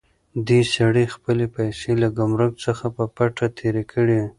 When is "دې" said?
0.47-0.59